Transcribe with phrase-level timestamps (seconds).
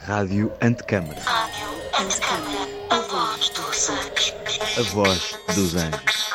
[0.00, 1.20] Rádio Antecâmara.
[1.20, 1.66] Rádio
[1.98, 2.68] Antecâmara.
[2.90, 4.34] A voz dos anjos.
[4.76, 6.30] A voz dos anjos.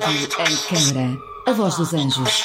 [0.00, 1.18] Rádio Antecâmara.
[1.46, 2.44] A voz dos anjos.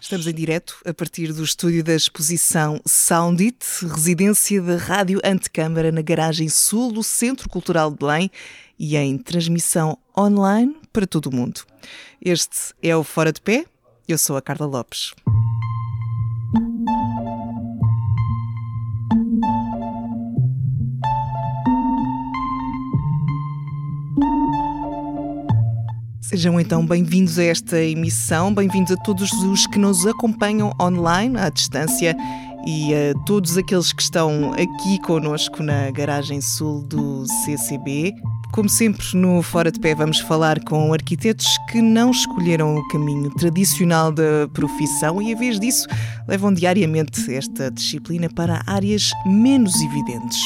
[0.00, 5.92] Estamos em direto a partir do estúdio da exposição Sound It, residência da Rádio Antecâmara
[5.92, 8.30] na Garagem Sul do Centro Cultural de Belém
[8.78, 11.60] e em transmissão online para todo o mundo.
[12.22, 13.66] Este é o Fora de Pé,
[14.08, 15.14] eu sou a Carla Lopes.
[26.22, 31.50] Sejam então bem-vindos a esta emissão, bem-vindos a todos os que nos acompanham online, à
[31.50, 32.16] distância,
[32.66, 38.14] e a todos aqueles que estão aqui conosco na garagem sul do CCB.
[38.58, 43.30] Como sempre, no Fora de Pé vamos falar com arquitetos que não escolheram o caminho
[43.30, 45.86] tradicional da profissão e, em vez disso,
[46.26, 50.40] levam diariamente esta disciplina para áreas menos evidentes.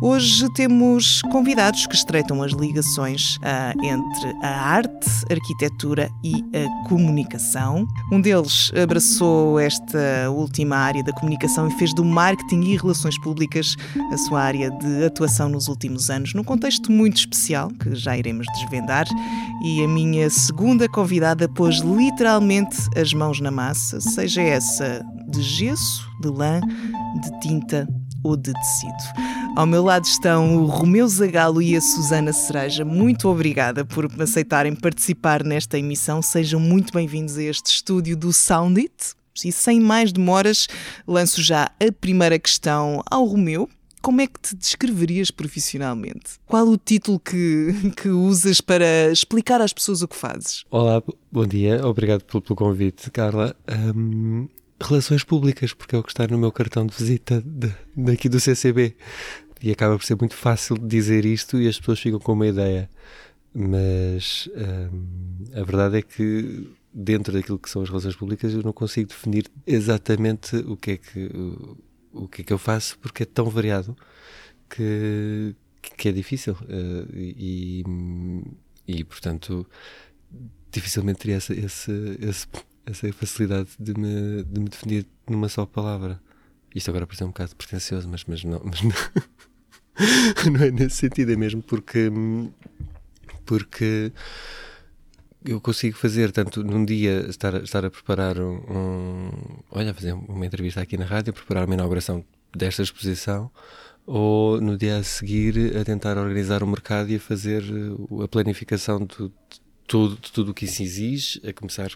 [0.00, 6.88] Hoje temos convidados que estreitam as ligações ah, entre a arte, a arquitetura e a
[6.88, 7.86] comunicação.
[8.10, 13.76] Um deles abraçou esta última área da comunicação e fez do marketing e relações públicas
[14.12, 18.46] a sua área de atuação nos últimos anos, num contexto muito especial que já iremos
[18.54, 19.06] desvendar.
[19.62, 26.08] E a minha segunda convidada pôs literalmente as mãos na massa, seja essa de gesso,
[26.20, 26.60] de lã,
[27.20, 27.88] de tinta
[28.22, 29.22] ou de tecido.
[29.56, 32.84] Ao meu lado estão o Romeu Zagalo e a Susana Cereja.
[32.84, 36.22] Muito obrigada por aceitarem participar nesta emissão.
[36.22, 39.14] Sejam muito bem-vindos a este estúdio do Sound It.
[39.44, 40.68] E sem mais demoras,
[41.06, 43.68] lanço já a primeira questão ao Romeu.
[44.00, 46.40] Como é que te descreverias profissionalmente?
[46.44, 50.64] Qual o título que, que usas para explicar às pessoas o que fazes?
[50.70, 51.86] Olá, bom dia.
[51.86, 53.54] Obrigado pelo, pelo convite, Carla.
[53.94, 54.48] Um,
[54.82, 58.40] relações públicas, porque é o que está no meu cartão de visita de, daqui do
[58.40, 58.94] CCB.
[59.62, 62.90] E acaba por ser muito fácil dizer isto e as pessoas ficam com uma ideia.
[63.54, 64.48] Mas
[64.92, 69.08] hum, a verdade é que dentro daquilo que são as relações públicas eu não consigo
[69.08, 71.78] definir exatamente o que é que, o,
[72.24, 73.96] o que, é que eu faço porque é tão variado
[74.68, 75.54] que,
[75.96, 76.54] que é difícil.
[76.54, 77.84] Uh, e,
[78.86, 79.66] e, portanto,
[80.70, 82.46] dificilmente teria esse, esse, esse
[82.86, 86.20] essa facilidade de me, de me definir numa só palavra.
[86.74, 88.92] Isto agora parece um bocado pretencioso, mas, mas, não, mas não,
[90.52, 92.10] não é nesse sentido, é mesmo porque,
[93.44, 94.12] porque
[95.44, 99.30] eu consigo fazer tanto num dia estar, estar a preparar um, um
[99.70, 102.24] olha, fazer uma entrevista aqui na rádio, preparar uma inauguração
[102.56, 103.50] desta exposição,
[104.06, 107.62] ou no dia a seguir a tentar organizar o mercado e a fazer
[108.22, 109.30] a planificação de,
[109.86, 111.90] tudo, de tudo o que isso exige, a começar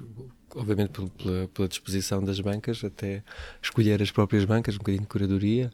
[0.56, 3.22] obviamente pela, pela, disposição das bancas, até
[3.62, 5.70] escolher as próprias bancas, um bocadinho de curadoria,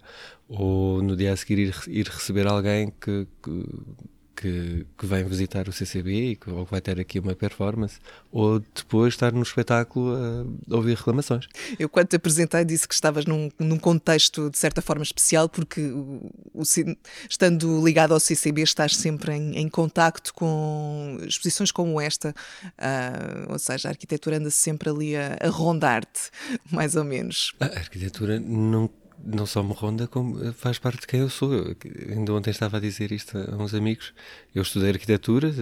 [0.48, 3.64] ou no dia a seguir ir, ir receber alguém que, que
[4.42, 8.00] que, que vem visitar o CCB e que, ou que vai ter aqui uma performance,
[8.32, 11.46] ou depois estar no espetáculo a, a ouvir reclamações.
[11.78, 15.80] Eu, quando te apresentei, disse que estavas num, num contexto de certa forma especial, porque
[15.80, 16.62] o, o,
[17.30, 23.58] estando ligado ao CCB, estás sempre em, em contacto com exposições como esta, uh, ou
[23.60, 26.30] seja, a arquitetura anda sempre ali a, a rondar-te,
[26.68, 27.52] mais ou menos.
[27.60, 28.90] A arquitetura não
[29.24, 31.52] não só me ronda, como eh, faz parte de quem eu sou.
[31.52, 31.76] Eu,
[32.10, 34.12] ainda ontem estava a dizer isto a uns amigos.
[34.54, 35.52] Eu estudei arquitetura,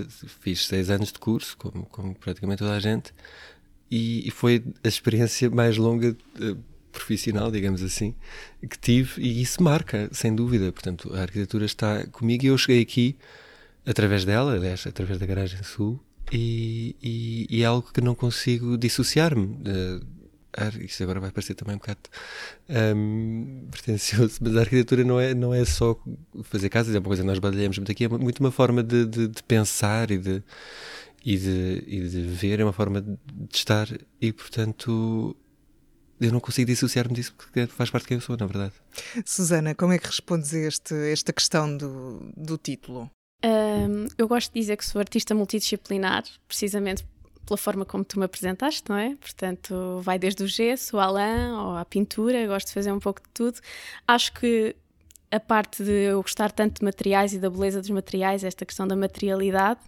[0.41, 3.13] fiz seis anos de curso, como, como praticamente toda a gente,
[3.91, 6.57] e, e foi a experiência mais longa uh,
[6.93, 8.15] profissional, digamos assim,
[8.69, 10.73] que tive, e isso marca, sem dúvida.
[10.73, 13.17] Portanto, a arquitetura está comigo e eu cheguei aqui
[13.85, 16.01] através dela, aliás, através da Garagem Sul,
[16.33, 19.47] e, e, e é algo que não consigo dissociar-me.
[19.47, 20.20] Uh,
[20.81, 22.01] isto agora vai parecer também um bocado
[22.69, 25.99] um, pretencioso, mas a arquitetura não é, não é só
[26.45, 29.07] fazer casas, é uma coisa que nós batalhamos muito aqui, é muito uma forma de,
[29.07, 30.43] de, de pensar e de,
[31.25, 33.17] e, de, e de ver, é uma forma de
[33.53, 33.89] estar
[34.21, 35.37] e, portanto,
[36.21, 38.75] eu não consigo dissociar-me disso porque faz parte de quem eu sou, na verdade.
[39.25, 43.11] Susana, como é que respondes a este, esta questão do, do título?
[43.43, 47.07] Um, eu gosto de dizer que sou artista multidisciplinar, precisamente
[47.51, 49.17] pela forma como tu me apresentaste, não é?
[49.17, 53.21] Portanto, vai desde o gesso, ao lã, ou à pintura, gosto de fazer um pouco
[53.21, 53.59] de tudo.
[54.07, 54.77] Acho que
[55.31, 58.87] a parte de eu gostar tanto de materiais e da beleza dos materiais, esta questão
[58.87, 59.81] da materialidade,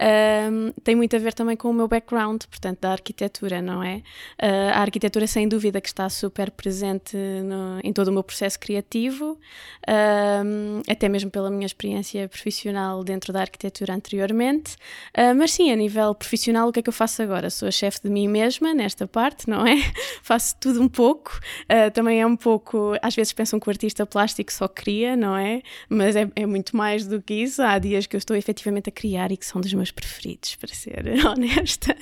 [0.00, 3.96] um, tem muito a ver também com o meu background, portanto, da arquitetura, não é?
[4.42, 8.58] Uh, a arquitetura, sem dúvida, que está super presente no, em todo o meu processo
[8.58, 9.38] criativo,
[9.86, 14.74] um, até mesmo pela minha experiência profissional dentro da arquitetura anteriormente.
[15.16, 17.50] Uh, mas sim, a nível profissional, o que é que eu faço agora?
[17.50, 19.76] Sou a chefe de mim mesma nesta parte, não é?
[20.22, 21.38] faço tudo um pouco.
[21.64, 22.94] Uh, também é um pouco.
[23.02, 25.60] Às vezes pensam que o artista plástico só cria, não é?
[25.90, 27.60] Mas é, é muito mais do que isso.
[27.60, 30.74] Há dias que eu estou efetivamente a criar e que são dos meus preferidos, para
[30.74, 31.94] ser honesta.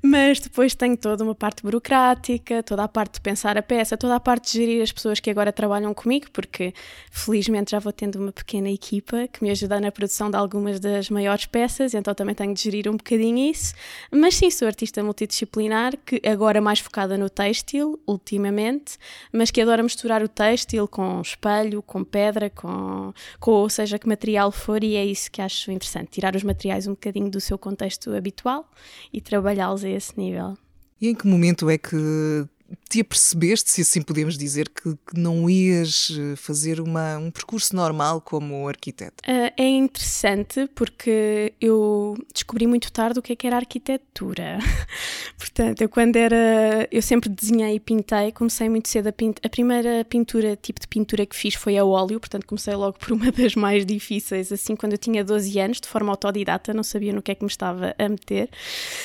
[0.00, 4.14] Mas depois tenho toda uma parte burocrática, toda a parte de pensar a peça, toda
[4.14, 6.72] a parte de gerir as pessoas que agora trabalham comigo, porque
[7.10, 11.10] felizmente já vou tendo uma pequena equipa que me ajuda na produção de algumas das
[11.10, 13.74] maiores peças, então também tenho de gerir um bocadinho isso.
[14.12, 18.96] Mas sim, sou artista multidisciplinar, que agora mais focada no têxtil, ultimamente,
[19.32, 24.06] mas que adora misturar o têxtil com espelho, com pedra, com, com ou seja que
[24.06, 27.58] material for, e é isso que acho interessante, tirar os materiais um bocadinho do seu
[27.58, 28.70] contexto habitual
[29.12, 30.56] e trabalhá-los a esse nível.
[31.00, 32.46] E em que momento é que
[32.88, 37.76] te apercebeste, se assim podemos dizer, que, que não ias eh, fazer uma, um percurso
[37.76, 39.22] normal como arquiteto?
[39.28, 44.58] Uh, é interessante porque eu descobri muito tarde o que é que era arquitetura.
[45.36, 46.88] Portanto, eu quando era.
[46.90, 49.40] Eu sempre desenhei e pintei, comecei muito cedo a pintar.
[49.44, 53.12] A primeira pintura, tipo de pintura que fiz foi a óleo, portanto, comecei logo por
[53.12, 57.12] uma das mais difíceis, assim, quando eu tinha 12 anos, de forma autodidata, não sabia
[57.12, 58.48] no que é que me estava a meter.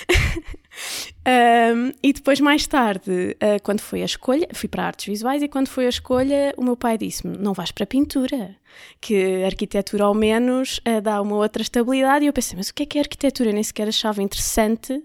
[1.76, 5.48] um, e depois, mais tarde, uh, quando foi a escolha, fui para artes visuais e
[5.48, 8.56] quando foi a escolha, o meu pai disse-me: Não vais para pintura,
[9.00, 12.26] que arquitetura ao menos uh, dá uma outra estabilidade.
[12.26, 13.50] E eu pensei: Mas o que é que é arquitetura?
[13.50, 15.04] Eu nem sequer achava interessante uh,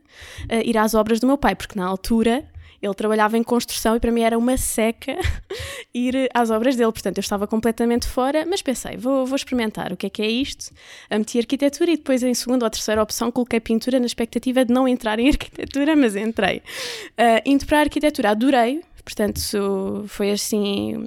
[0.65, 2.45] ir às obras do meu pai, porque na altura
[2.81, 5.17] ele trabalhava em construção e para mim era uma seca
[5.93, 6.93] ir às obras dele.
[6.93, 10.29] Portanto, eu estava completamente fora, mas pensei, vou, vou experimentar o que é que é
[10.29, 10.73] isto.
[11.11, 14.87] Meti arquitetura e depois, em segunda ou terceira opção, coloquei pintura na expectativa de não
[14.87, 16.59] entrar em arquitetura, mas entrei.
[16.59, 18.83] Uh, indo para a arquitetura, adorei.
[19.05, 19.41] Portanto,
[20.07, 21.03] foi assim,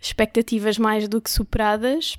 [0.00, 2.16] expectativas mais do que superadas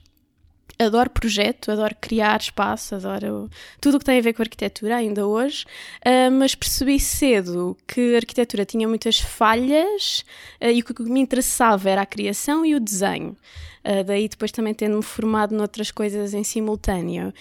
[0.80, 5.26] adoro projeto, adoro criar espaço, adoro tudo o que tem a ver com arquitetura, ainda
[5.26, 5.66] hoje,
[6.06, 10.26] uh, mas percebi cedo que a arquitetura tinha muitas falhas
[10.62, 13.36] uh, e o que me interessava era a criação e o desenho.
[13.84, 17.34] Uh, daí depois também tendo-me formado noutras coisas em simultâneo.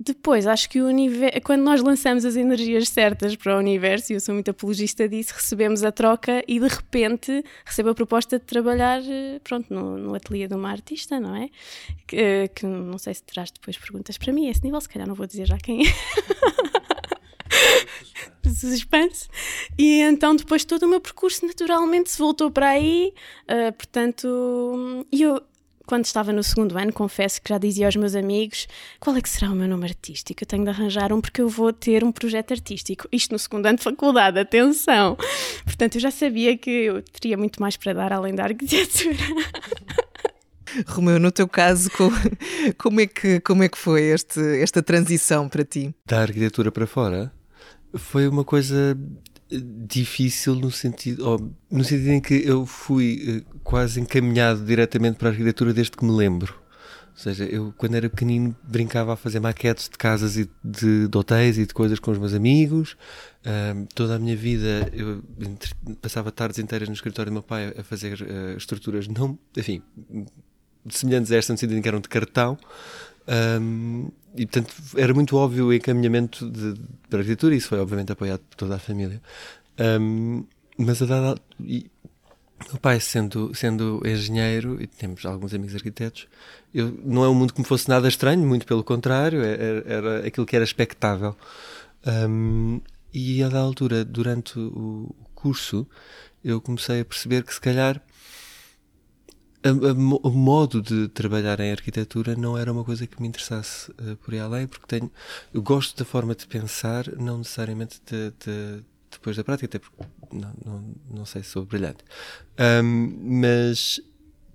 [0.00, 4.16] Depois, acho que o universo, quando nós lançamos as energias certas para o universo, e
[4.16, 8.44] eu sou muito apologista disso, recebemos a troca e de repente recebo a proposta de
[8.44, 11.50] trabalhar eh, pronto, no, no ateliê de uma artista, não é?
[12.06, 14.88] Que, eh, que, não sei se terás depois perguntas para mim, a esse nível, se
[14.88, 15.90] calhar não vou dizer já quem é.
[18.54, 19.28] suspense.
[19.76, 23.12] E então depois todo o meu percurso naturalmente se voltou para aí,
[23.44, 25.42] uh, portanto, eu
[25.88, 28.68] quando estava no segundo ano, confesso que já dizia aos meus amigos
[29.00, 30.42] qual é que será o meu nome artístico.
[30.42, 33.08] Eu tenho de arranjar um porque eu vou ter um projeto artístico.
[33.10, 35.16] Isto no segundo ano de faculdade, atenção!
[35.64, 39.16] Portanto, eu já sabia que eu teria muito mais para dar além da arquitetura.
[40.86, 41.88] Romeu, no teu caso,
[42.76, 45.94] como, é, que, como é que foi este, esta transição para ti?
[46.04, 47.32] Da arquitetura para fora?
[47.94, 48.94] Foi uma coisa
[49.50, 55.30] difícil no sentido, no sentido em que eu fui uh, quase encaminhado diretamente para a
[55.30, 56.54] arquitetura desde que me lembro.
[57.18, 61.18] Ou seja, eu quando era pequenino brincava a fazer maquetes de casas e de, de
[61.18, 62.96] hotéis e de coisas com os meus amigos.
[63.40, 67.74] Uh, toda a minha vida eu entre, passava tardes inteiras no escritório do meu pai
[67.76, 69.82] a fazer uh, estruturas não, enfim,
[70.88, 72.56] semelhantes a esta no sentido em que eram de cartão.
[73.60, 78.12] Um, e portanto era muito óbvio o encaminhamento de, para a arquitetura isso foi obviamente
[78.12, 79.20] apoiado por toda a família.
[80.00, 80.44] Um,
[80.78, 81.40] mas a dada.
[81.60, 81.90] E,
[82.72, 86.26] o pai, sendo, sendo engenheiro, e temos alguns amigos arquitetos,
[86.74, 89.78] eu, não é um mundo que me fosse nada estranho, muito pelo contrário, era, é,
[89.78, 91.36] é, era aquilo que era expectável.
[92.28, 92.80] Um,
[93.14, 95.86] e a dada altura, durante o curso,
[96.44, 98.02] eu comecei a perceber que se calhar
[99.62, 103.90] a, a, o modo de trabalhar em arquitetura não era uma coisa que me interessasse
[103.92, 105.10] uh, por aí além, porque tenho,
[105.52, 110.04] eu gosto da forma de pensar, não necessariamente de, de, depois da prática, até porque
[110.32, 112.04] não, não, não sei se sou brilhante.
[112.84, 114.00] Um, mas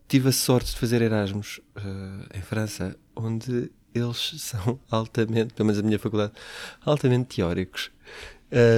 [0.07, 5.79] tive a sorte de fazer Erasmus uh, em França, onde eles são altamente, pelo menos
[5.79, 6.33] a minha faculdade,
[6.86, 7.91] altamente teóricos,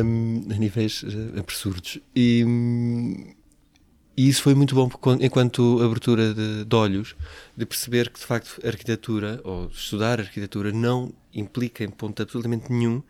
[0.03, 1.99] um, a níveis uh, absurdos.
[2.15, 2.43] E.
[2.45, 3.35] Um,
[4.17, 7.15] e isso foi muito bom enquanto abertura de, de, olhos,
[7.55, 13.03] de perceber que de facto arquitetura, ou estudar arquitetura, não implica em ponto absolutamente nenhum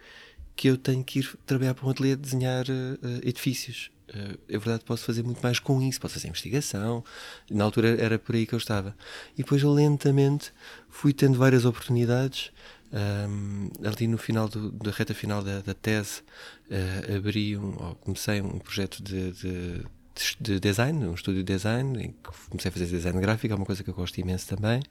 [0.56, 3.92] que eu tenha que ir trabalhar para um ateliê de desenhar uh, edifícios.
[4.10, 7.04] uh, é verdade, posso fazer muito mais com isso, posso fazer investigação.
[7.52, 8.96] Na altura era por aí que eu estava.
[9.34, 10.52] E depois eu lentamente
[10.90, 12.52] fui tendo várias oportunidades.
[12.94, 16.22] Um, ali no final do, da reta final da, da tese,
[16.72, 19.86] uh, abri um, comecei um projeto de, de,
[20.40, 23.66] de, design, um estúdio de design, em que comecei a fazer design gráfico, é uma
[23.66, 24.82] coisa que eu gosto imenso também.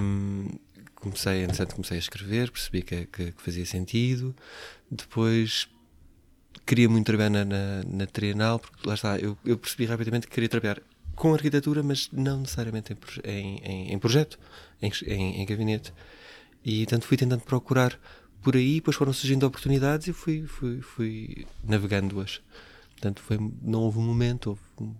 [0.00, 0.48] Um,
[0.94, 4.34] comecei, entretanto, comecei a escrever, percebi que, que, que fazia sentido.
[4.90, 5.68] Depois
[6.64, 10.32] queria muito trabalhar na, na, na Trienal, porque lá está, eu, eu, percebi rapidamente que
[10.32, 10.80] queria trabalhar
[11.14, 14.38] com arquitetura, mas não necessariamente em, em, em projeto,
[14.80, 15.92] em, em, gabinete.
[16.64, 17.98] E tanto fui tentando procurar
[18.42, 22.40] por aí, depois foram surgindo oportunidades e fui, fui, fui navegando-as.
[23.02, 24.94] Portanto, foi, não houve um momento, houve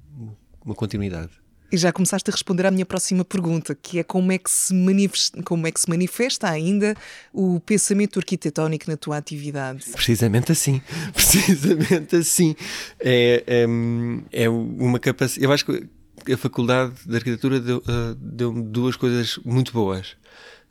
[0.65, 1.31] uma continuidade.
[1.71, 4.75] E já começaste a responder à minha próxima pergunta, que é como é que se
[4.75, 6.97] manifesta, como é que se manifesta ainda
[7.33, 9.85] o pensamento arquitetónico na tua atividade?
[9.93, 10.83] Precisamente assim,
[11.15, 12.57] precisamente assim.
[12.99, 15.45] É, é, é uma capacidade.
[15.45, 20.17] Eu acho que a Faculdade de Arquitetura deu, uh, deu duas coisas muito boas.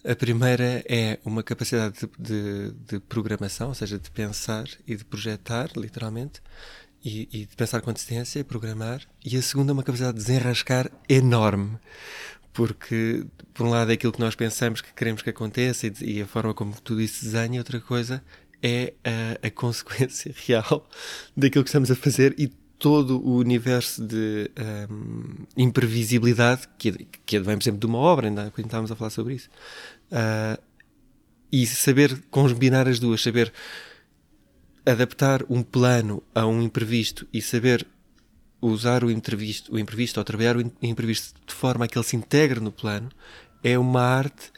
[0.04, 5.06] A primeira é uma capacidade de, de, de programação, ou seja, de pensar e de
[5.06, 6.42] projetar, literalmente
[7.04, 9.02] e, e de pensar com antecedência e programar.
[9.24, 11.78] E a segunda, uma capacidade de desenrascar enorme.
[12.54, 16.22] Porque, por um lado, é aquilo que nós pensamos que queremos que aconteça e, e
[16.22, 18.22] a forma como tudo isso se desenha, outra coisa
[18.62, 20.88] é a, a, consequência real
[21.36, 24.50] daquilo que estamos a fazer e todo o universo de
[24.90, 29.12] um, imprevisibilidade que, que advém, por exemplo, de uma obra, ainda quando estávamos a falar
[29.12, 29.50] sobre isso.
[30.12, 30.62] Uh,
[31.52, 33.52] e saber combinar as duas, saber
[34.86, 37.86] adaptar um plano a um imprevisto e saber
[38.62, 42.16] usar o imprevisto, o imprevisto ou trabalhar o imprevisto de forma a que ele se
[42.16, 43.10] integre no plano
[43.64, 44.52] é uma arte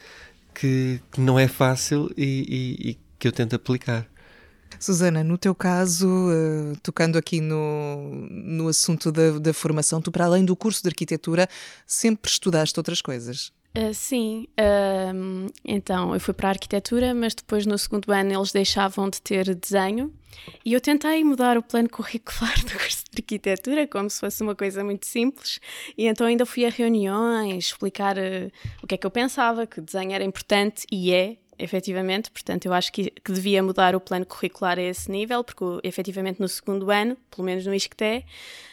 [0.54, 4.06] que, que não é fácil e, e, e, que eu tento aplicar.
[4.78, 10.26] Susana, no teu caso, uh, tocando aqui no, no assunto da, da formação, tu, para
[10.26, 11.48] além do curso de arquitetura,
[11.86, 13.52] sempre estudaste outras coisas?
[13.76, 18.52] Uh, sim, uh, então eu fui para a arquitetura, mas depois no segundo ano eles
[18.52, 20.12] deixavam de ter desenho.
[20.64, 24.54] E eu tentei mudar o plano curricular do curso de arquitetura como se fosse uma
[24.54, 25.58] coisa muito simples.
[25.98, 28.50] E então ainda fui a reuniões explicar uh,
[28.80, 32.72] o que é que eu pensava, que desenho era importante e é, efetivamente, portanto eu
[32.72, 36.90] acho que, que, devia mudar o plano curricular a esse nível, porque efetivamente no segundo
[36.90, 38.24] ano, pelo menos no ISCTE,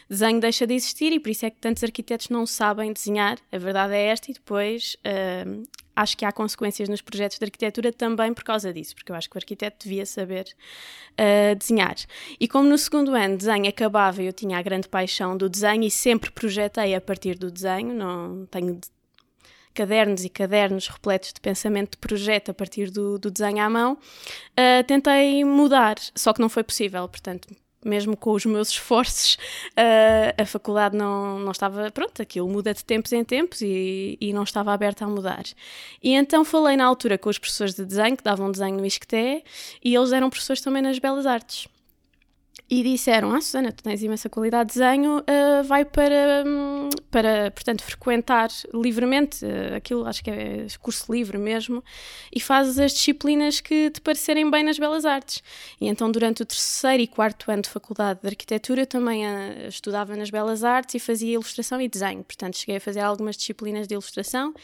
[0.08, 3.58] desenho deixa de existir e por isso é que tantos arquitetos não sabem desenhar, a
[3.58, 5.62] verdade é esta, e depois uh,
[5.94, 9.28] acho que há consequências nos projetos de arquitetura também por causa disso, porque eu acho
[9.28, 10.46] que o arquiteto devia saber
[11.12, 11.96] uh, desenhar.
[12.38, 15.90] E como no segundo ano desenho acabava, eu tinha a grande paixão do desenho e
[15.90, 18.80] sempre projetei a partir do desenho, não tenho
[19.72, 23.94] cadernos e cadernos repletos de pensamento de projeto a partir do, do desenho à mão,
[23.94, 27.48] uh, tentei mudar, só que não foi possível, portanto
[27.84, 29.34] mesmo com os meus esforços,
[29.72, 34.32] uh, a faculdade não, não estava, pronto, aquilo muda de tempos em tempos e, e
[34.32, 35.42] não estava aberta a mudar.
[36.02, 39.44] E então falei na altura com os professores de desenho, que davam desenho no ISCTE,
[39.84, 41.66] e eles eram professores também nas Belas Artes
[42.72, 47.50] e disseram: Ah, Susana, tu tens imensa qualidade de desenho, uh, vai para, um, para,
[47.50, 51.84] portanto, frequentar livremente uh, aquilo, acho que é curso livre mesmo,
[52.34, 55.42] e fazes as disciplinas que te parecerem bem nas belas artes.
[55.78, 60.16] E então, durante o terceiro e quarto ano de faculdade de arquitetura, também uh, estudava
[60.16, 62.24] nas belas artes e fazia ilustração e desenho.
[62.24, 64.54] Portanto, cheguei a fazer algumas disciplinas de ilustração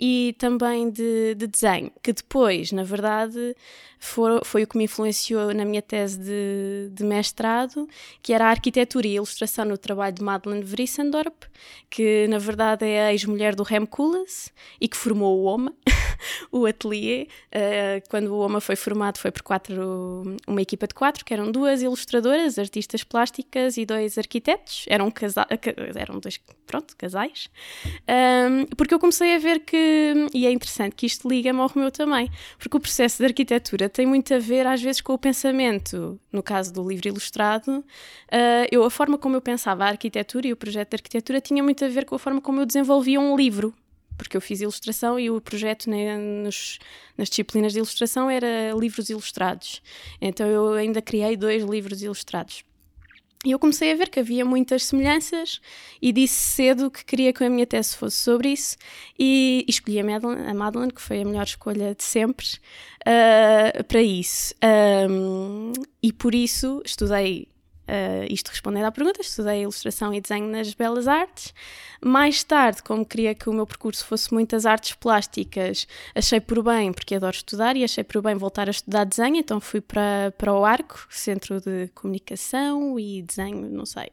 [0.00, 3.54] e também de, de desenho, que depois, na verdade,
[3.98, 7.49] for, foi o que me influenciou na minha tese de, de, mestrado,
[8.22, 11.44] que era a arquitetura e a ilustração no trabalho de Madeleine Vrissendorp,
[11.88, 15.72] que na verdade é a ex-mulher do Rem Koolhaas e que formou o OMA,
[16.50, 17.28] o ateliê.
[17.54, 21.50] Uh, quando o OMA foi formado foi por quatro, uma equipa de quatro, que eram
[21.50, 24.84] duas ilustradoras, artistas plásticas e dois arquitetos.
[24.88, 25.46] Eram, casa
[25.96, 27.50] eram dois, pronto, casais.
[28.08, 31.90] Um, porque eu comecei a ver que, e é interessante que isto liga-me ao Romeu
[31.90, 36.20] também, porque o processo de arquitetura tem muito a ver, às vezes, com o pensamento.
[36.32, 37.84] No caso do livro ilustrado, uh,
[38.70, 41.84] eu, a forma como eu pensava a arquitetura e o projeto de arquitetura tinha muito
[41.84, 43.74] a ver com a forma como eu desenvolvia um livro.
[44.20, 46.78] Porque eu fiz ilustração e o projeto né, nos,
[47.16, 49.82] nas disciplinas de ilustração era livros ilustrados.
[50.20, 52.62] Então eu ainda criei dois livros ilustrados.
[53.42, 55.62] E eu comecei a ver que havia muitas semelhanças
[56.00, 58.76] e disse cedo que queria que a minha tese fosse sobre isso
[59.18, 62.46] e, escolhi a Madeleine, a Madeleine, que foi a melhor escolha de sempre
[63.00, 64.54] uh, para isso.
[65.08, 65.72] Um,
[66.02, 67.48] e por isso estudei
[67.90, 71.52] Uh, isto respondendo à pergunta, estudei ilustração e desenho nas Belas Artes.
[72.00, 76.92] Mais tarde, como queria que o meu percurso fosse muitas artes plásticas, achei por bem,
[76.92, 80.54] porque adoro estudar, e achei por bem voltar a estudar desenho, então fui para, para
[80.54, 84.06] o Arco, Centro de Comunicação e Desenho, não sei,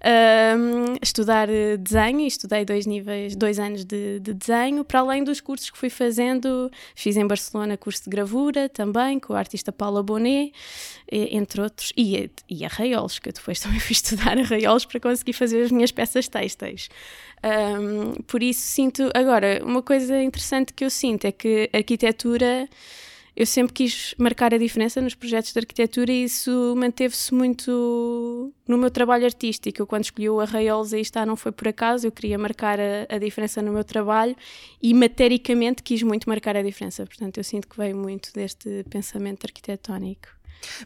[0.00, 1.48] uh, estudar
[1.80, 5.78] desenho, e estudei dois níveis, dois anos de, de desenho, para além dos cursos que
[5.78, 10.52] fui fazendo, fiz em Barcelona curso de gravura também, com a artista Paula Bonet,
[11.10, 15.62] entre outros, e, e arraiolos, que eu depois também fui estudar arraiolos para conseguir fazer
[15.62, 16.88] as minhas peças têxteis.
[17.44, 19.10] Um, por isso sinto.
[19.14, 22.68] Agora, uma coisa interessante que eu sinto é que a arquitetura.
[23.36, 28.78] Eu sempre quis marcar a diferença nos projetos de arquitetura e isso manteve-se muito no
[28.78, 29.82] meu trabalho artístico.
[29.82, 32.06] Eu, quando escolhi o Arraiolos, aí está, não foi por acaso.
[32.06, 34.36] Eu queria marcar a, a diferença no meu trabalho
[34.80, 37.04] e, matericamente, quis muito marcar a diferença.
[37.04, 40.28] Portanto, eu sinto que veio muito deste pensamento arquitetónico.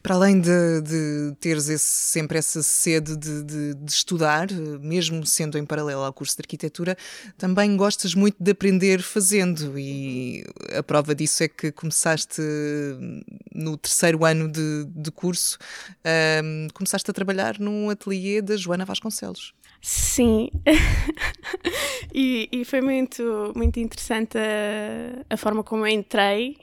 [0.03, 5.57] Para além de, de teres esse, sempre essa sede de, de, de, estudar, mesmo sendo
[5.57, 6.97] em paralelo ao curso de arquitetura,
[7.37, 10.45] também gostas muito de aprender fazendo e
[10.77, 12.43] a prova disso é que começaste
[13.55, 15.59] no terceiro ano de, curso,
[16.45, 19.55] um, começaste a trabalhar num ateliê da Joana Vasconcelos.
[19.81, 20.51] Sim,
[22.13, 26.57] e, e, foi muito, muito interessante a, a forma como eu entrei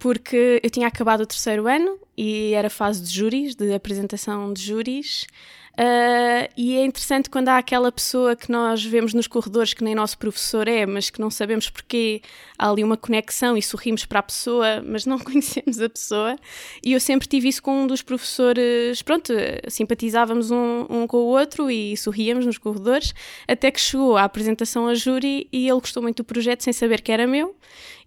[0.00, 4.62] porque eu tinha acabado o terceiro ano e era fase de júris, de apresentação de
[4.62, 5.26] júris.
[5.72, 9.94] Uh, e é interessante quando há aquela pessoa que nós vemos nos corredores que nem
[9.94, 12.20] nosso professor é, mas que não sabemos porquê,
[12.58, 16.36] há ali uma conexão e sorrimos para a pessoa, mas não conhecemos a pessoa.
[16.84, 19.32] E eu sempre tive isso com um dos professores, pronto,
[19.68, 23.14] simpatizávamos um, um com o outro e sorríamos nos corredores,
[23.46, 27.00] até que chegou a apresentação a júri e ele gostou muito do projeto sem saber
[27.00, 27.54] que era meu.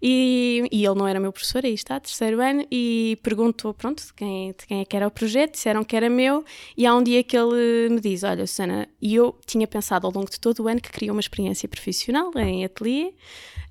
[0.06, 4.12] E, e ele não era meu professor, aí está, terceiro ano, e perguntou, pronto, de
[4.12, 6.44] quem, de quem é que era o projeto, disseram que era meu,
[6.76, 10.12] e há um dia que ele me diz, olha, Susana, e eu tinha pensado ao
[10.12, 13.14] longo de todo o ano que queria uma experiência profissional em ateliê,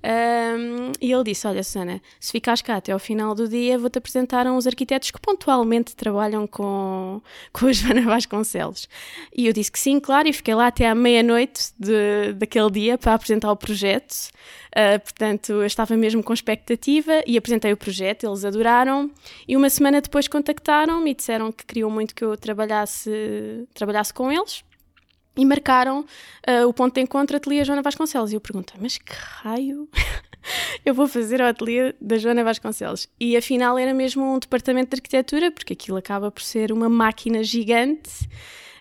[0.04, 3.96] um, e ele disse: Olha, Susana, se ficares cá até ao final do dia, vou-te
[3.96, 8.86] apresentar uns arquitetos que pontualmente trabalham com, com a Joana Vasconcelos.
[9.34, 11.72] E eu disse que sim, claro, e fiquei lá até à meia-noite
[12.36, 14.28] daquele dia para apresentar o projeto.
[14.76, 19.10] Uh, portanto, eu estava mesmo com expectativa e apresentei o projeto, eles adoraram.
[19.46, 24.32] E uma semana depois contactaram-me e disseram que queriam muito que eu trabalhasse, trabalhasse com
[24.32, 24.64] eles
[25.36, 28.32] e marcaram uh, o ponto de encontro Ateliê Joana Vasconcelos.
[28.32, 29.88] E eu pergunto, mas que raio
[30.84, 33.08] eu vou fazer ao ateliê da Joana Vasconcelos?
[33.18, 37.42] E afinal era mesmo um departamento de arquitetura, porque aquilo acaba por ser uma máquina
[37.42, 38.28] gigante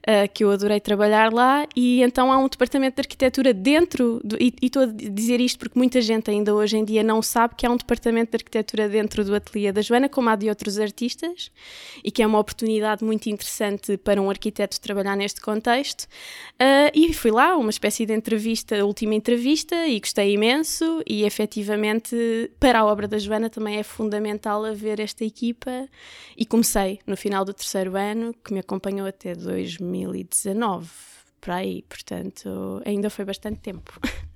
[0.08, 4.36] uh, que eu adorei trabalhar lá, e então há um departamento de arquitetura dentro, do,
[4.42, 7.56] e, e estou a dizer isto porque muita gente ainda hoje em dia não sabe
[7.56, 10.80] que há um departamento de arquitetura dentro do ateliê da Joana, como há de outros
[10.80, 11.52] artistas,
[12.04, 16.04] e que é uma oportunidade muito interessante para um arquiteto trabalhar neste contexto.
[16.04, 22.52] Uh, e fui lá, uma espécie de entrevista, última entrevista, e gostei imenso, e efetivamente
[22.60, 25.88] para a obra da Joana também é fundamental haver esta equipa,
[26.38, 30.90] e comecei no final do terceiro ano, que me acompanhou até 2000 2019,
[31.40, 34.00] para aí, portanto, ainda foi bastante tempo.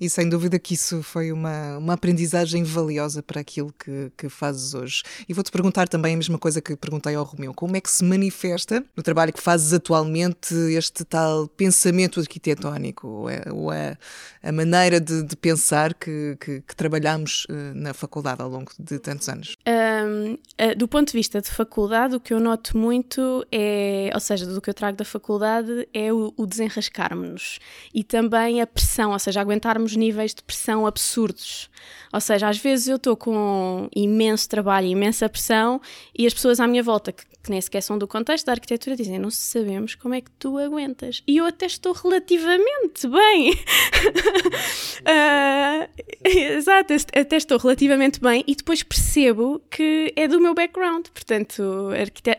[0.00, 4.74] E sem dúvida que isso foi uma, uma aprendizagem valiosa para aquilo que, que fazes
[4.74, 5.02] hoje.
[5.28, 8.04] E vou-te perguntar também a mesma coisa que perguntei ao Romeu: como é que se
[8.04, 13.96] manifesta no trabalho que fazes atualmente este tal pensamento arquitetónico, ou, é, ou é
[14.42, 18.98] a maneira de, de pensar que, que, que trabalhamos uh, na faculdade ao longo de
[18.98, 19.56] tantos anos?
[19.66, 24.20] Um, uh, do ponto de vista de faculdade, o que eu noto muito é, ou
[24.20, 27.58] seja, do que eu trago da faculdade, é o, o desenrascarmos-nos
[27.92, 31.70] e também a pressão, ou seja, aguentarmos níveis de pressão absurdos.
[32.12, 35.80] Ou seja, às vezes eu estou com imenso trabalho, imensa pressão
[36.16, 38.96] e as pessoas à minha volta, que, que nem sequer são do contexto da arquitetura,
[38.96, 41.22] dizem: Não sabemos como é que tu aguentas.
[41.26, 43.52] E eu até estou relativamente bem.
[45.02, 45.88] uh,
[46.24, 51.06] exato, até estou relativamente bem e depois percebo que é do meu background.
[51.08, 51.90] Portanto,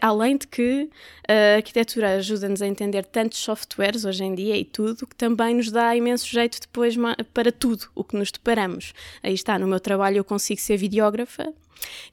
[0.01, 0.89] além de que
[1.29, 5.69] a arquitetura ajuda-nos a entender tantos softwares hoje em dia e tudo, que também nos
[5.69, 6.95] dá imenso jeito depois
[7.33, 8.93] para tudo o que nos deparamos.
[9.21, 11.53] Aí está, no meu trabalho eu consigo ser videógrafa,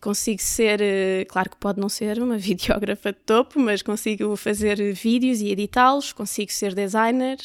[0.00, 4.92] Consigo ser, eh, claro que pode não ser uma videógrafa de topo, mas consigo fazer
[4.92, 7.38] vídeos e editá-los, consigo ser designer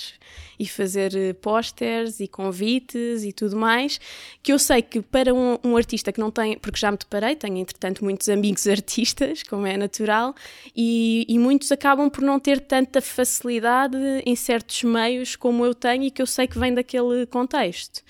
[0.59, 3.99] e fazer eh, posters e convites e tudo mais,
[4.43, 7.35] que eu sei que para um, um, artista que não tem, porque já me deparei,
[7.35, 10.35] tenho entretanto muitos amigos artistas, como é natural,
[10.75, 16.03] e, e muitos acabam por não ter tanta facilidade em certos meios como eu tenho
[16.03, 18.03] e que eu sei que vem daquele contexto.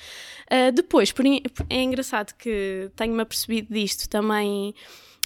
[0.51, 4.73] Uh, depois, por, é engraçado que tenho-me apercebido disto também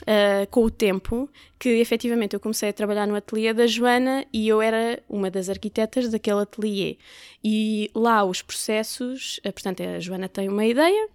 [0.02, 4.48] uh, com o tempo que efetivamente eu comecei a trabalhar no ateliê da Joana e
[4.48, 6.98] eu era uma das arquitetas daquele ateliê.
[7.44, 11.10] E lá os processos, uh, portanto, a Joana tem uma ideia,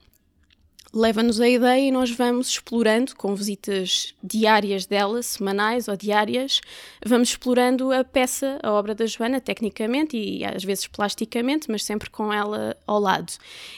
[0.93, 6.61] leva-nos a ideia e nós vamos explorando com visitas diárias dela, semanais ou diárias,
[7.05, 12.11] vamos explorando a peça, a obra da Joana, tecnicamente e às vezes plasticamente, mas sempre
[12.11, 13.33] com ela ao lado.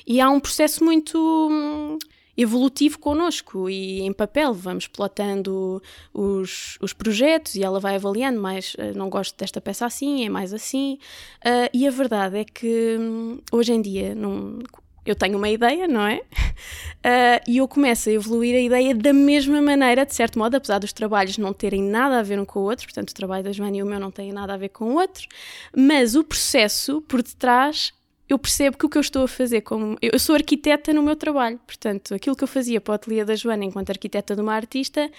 [0.07, 1.19] E há um processo muito
[1.51, 1.99] hum,
[2.37, 8.75] evolutivo connosco e em papel vamos plotando os, os projetos e ela vai avaliando mais
[8.75, 10.99] uh, não gosto desta peça assim, é mais assim
[11.45, 14.61] uh, e a verdade é que um, hoje em dia num,
[15.05, 16.19] eu tenho uma ideia, não é?
[16.19, 20.79] Uh, e eu começo a evoluir a ideia da mesma maneira, de certo modo, apesar
[20.79, 23.53] dos trabalhos não terem nada a ver um com o outro, portanto, o trabalho da
[23.53, 25.27] Joana e o meu não têm nada a ver com o outro,
[25.77, 27.93] mas o processo por detrás
[28.33, 29.97] eu percebo que o que eu estou a fazer como.
[30.01, 33.35] Eu sou arquiteta no meu trabalho, portanto, aquilo que eu fazia para o ateliê da
[33.35, 35.11] Joana enquanto arquiteta de uma artista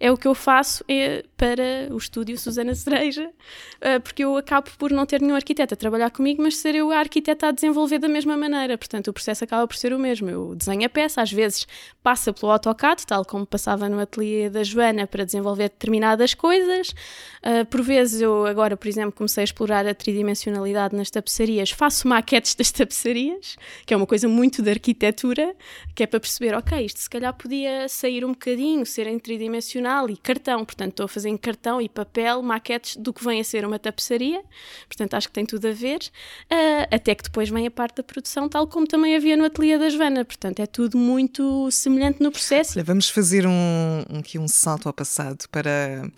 [0.00, 3.30] é o que eu faço é para o estúdio Susana Cereja,
[3.80, 6.90] eh, porque eu acabo por não ter nenhum arquiteto a trabalhar comigo, mas ser eu
[6.90, 8.76] a arquiteta a desenvolver da mesma maneira.
[8.76, 10.28] Portanto, o processo acaba por ser o mesmo.
[10.28, 11.68] Eu desenho a peça, às vezes
[12.02, 16.94] passa pelo AutoCAD, tal como passava no ateliê da Joana para desenvolver determinadas coisas.
[17.42, 22.08] Eh, por vezes, eu agora, por exemplo, comecei a explorar a tridimensionalidade nas tapeçarias, faço
[22.08, 25.54] maquetes das tapeçarias, que é uma coisa muito de arquitetura,
[25.96, 30.08] que é para perceber, ok, isto se calhar podia sair um bocadinho, ser em tridimensional
[30.08, 33.44] e cartão, portanto estou a fazer em cartão e papel maquetes do que vem a
[33.44, 34.40] ser uma tapeçaria,
[34.86, 38.04] portanto acho que tem tudo a ver, uh, até que depois vem a parte da
[38.04, 42.30] produção, tal como também havia no ateliê da Joana, portanto é tudo muito semelhante no
[42.30, 42.78] processo.
[42.78, 46.08] Olha, vamos fazer um, um, aqui um salto ao passado para,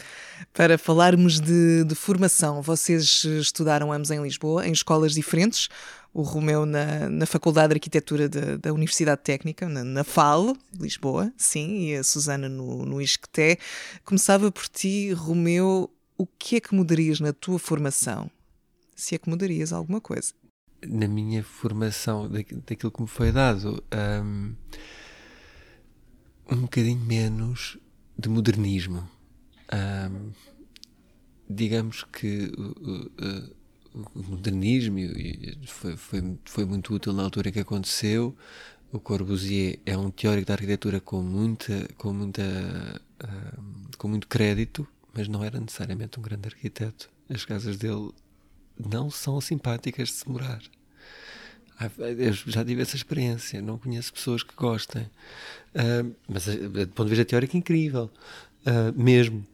[0.52, 2.60] para falarmos de, de formação.
[2.60, 5.70] Vocês estudaram ambos em Lisboa, em escolas diferentes,
[6.14, 11.32] o Romeu na, na Faculdade de Arquitetura de, da Universidade Técnica, na, na FAL, Lisboa,
[11.36, 13.58] sim, e a Susana no, no ISCTE.
[14.04, 18.30] Começava por ti, Romeu, o que é que mudarias na tua formação?
[18.94, 20.32] Se é que mudarias alguma coisa?
[20.86, 23.82] Na minha formação, daquilo que me foi dado,
[24.22, 24.54] um,
[26.48, 27.76] um bocadinho menos
[28.16, 29.08] de modernismo.
[29.72, 30.30] Um,
[31.50, 33.63] digamos que uh, uh,
[33.94, 38.36] modernismo e foi, foi, foi muito útil na altura que aconteceu.
[38.92, 44.86] O Corbusier é um teórico da arquitetura com muita, com muita, uh, com muito crédito,
[45.12, 47.10] mas não era necessariamente um grande arquiteto.
[47.28, 48.10] As casas dele
[48.78, 50.62] não são simpáticas de se morar.
[52.18, 55.02] Eu já tive essa experiência, não conheço pessoas que gostem.
[55.74, 58.10] Uh, mas do ponto de vista teórico, incrível.
[58.60, 59.44] Uh, mesmo.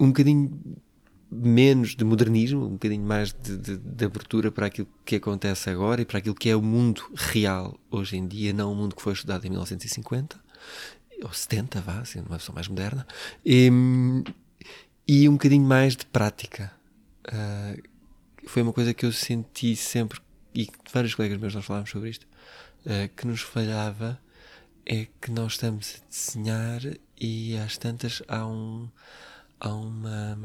[0.00, 0.60] um bocadinho
[1.32, 6.02] menos de modernismo, um bocadinho mais de, de, de, abertura para aquilo que acontece agora
[6.02, 9.00] e para aquilo que é o mundo real hoje em dia, não o mundo que
[9.00, 10.38] foi estudado em 1950
[11.22, 13.06] ou 70, vá, sendo uma pessoa mais moderna,
[13.46, 13.70] e,
[15.06, 16.72] e um bocadinho mais de prática.
[17.28, 17.80] Uh,
[18.46, 20.20] foi uma coisa que eu senti sempre,
[20.54, 22.26] e vários colegas meus nós falámos sobre isto,
[22.84, 24.20] uh, que nos falhava
[24.84, 26.80] é que nós estamos a desenhar
[27.20, 28.88] e às tantas há um
[29.62, 30.38] há uma.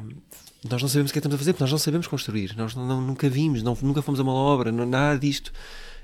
[0.70, 2.56] Nós não sabemos o que é que estamos a fazer, porque nós não sabemos construir,
[2.56, 5.52] nós não, nunca vimos, não, nunca fomos a uma obra, não, nada disto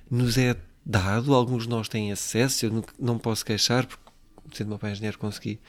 [0.10, 1.34] nos é dado.
[1.34, 4.04] Alguns de nós têm acesso, eu não, não posso queixar, porque
[4.52, 5.60] sendo meu pai engenheiro consegui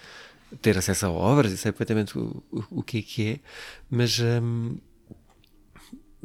[0.63, 3.41] ter acesso a obras e sei perfeitamente o, o, o que é que é,
[3.91, 4.19] mas.
[4.19, 4.79] Hum,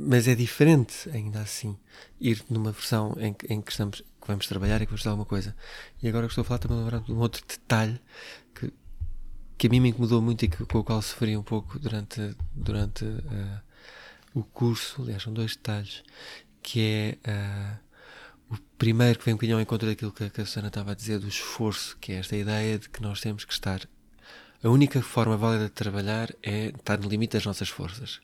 [0.02, 1.78] mas é diferente, ainda assim,
[2.22, 5.26] ir numa versão em, em que estamos que vamos trabalhar e que vamos fazer alguma
[5.26, 5.54] coisa.
[6.02, 8.00] E agora que estou a falar também de um outro detalhe
[8.56, 8.72] que
[9.60, 12.34] que a mim me incomodou muito e que, com o qual sofri um pouco durante,
[12.54, 13.62] durante uh,
[14.34, 15.02] o curso.
[15.02, 16.02] Aliás, são dois detalhes.
[16.64, 17.80] Que é
[18.50, 20.94] uh, o primeiro que vem um bocadinho ao encontro daquilo que, que a Susana estava
[20.94, 23.82] a dizer, do esforço, que é esta ideia de que nós temos que estar.
[24.64, 28.22] A única forma válida de trabalhar é estar no limite das nossas forças.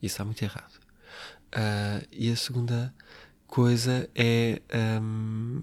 [0.00, 0.78] Isso está muito errado.
[1.56, 2.94] Uh, e a segunda
[3.48, 4.62] coisa é.
[5.02, 5.62] Um,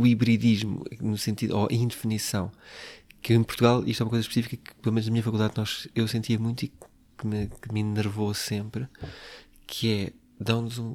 [0.00, 2.50] o hibridismo, no sentido, ou a indefinição,
[3.20, 5.88] que em Portugal, isto é uma coisa específica que, pelo menos na minha faculdade, nós,
[5.94, 6.72] eu sentia muito e
[7.16, 8.88] que me, que me enervou sempre,
[9.66, 10.94] que é dão-nos um,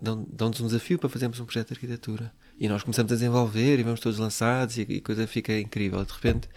[0.00, 2.32] dão, dão um desafio para fazermos um projeto de arquitetura.
[2.58, 6.04] E nós começamos a desenvolver e vamos todos lançados e, a coisa fica incrível.
[6.04, 6.48] De repente,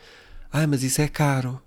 [0.51, 1.61] ah, mas isso é caro.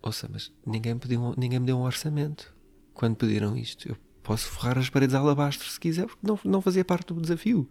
[0.00, 2.54] Ouça, mas ninguém, pediu, ninguém me deu um orçamento
[2.92, 3.88] quando pediram isto.
[3.88, 7.20] Eu posso forrar as paredes a alabastro se quiser, porque não, não fazia parte do
[7.20, 7.68] desafio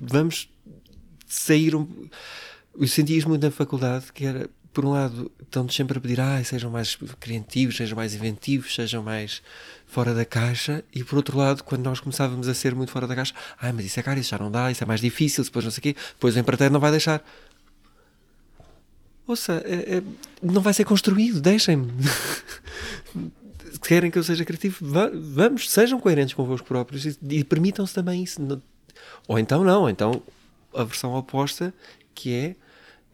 [0.00, 0.48] vamos
[1.26, 1.86] sair um,
[2.78, 6.20] eu senti isso muito na faculdade, que era, por um lado, estão-nos sempre a pedir,
[6.20, 9.42] ah, sejam mais criativos, sejam mais inventivos, sejam mais
[9.86, 13.14] fora da caixa, e por outro lado, quando nós começávamos a ser muito fora da
[13.14, 15.64] caixa, ah, mas isso é caro, isso já não dá, isso é mais difícil, depois
[15.64, 17.24] não sei o quê, depois o empreiteiro não vai deixar.
[19.26, 20.02] Ouça, é, é,
[20.42, 21.92] não vai ser construído, deixem-me.
[23.82, 24.84] Querem que eu seja criativo,
[25.34, 28.40] vamos, sejam coerentes convosco próprios e, e permitam-se também isso.
[29.26, 30.22] Ou então não, então
[30.74, 31.72] a versão oposta
[32.14, 32.56] que é